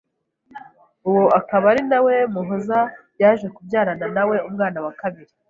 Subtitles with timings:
[1.09, 2.79] uwo akaba ari nawe Muhoza
[3.21, 5.31] yaje kubyarana nawe umwana wa kabiri.